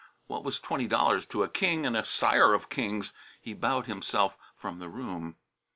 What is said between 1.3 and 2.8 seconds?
a king and a sire of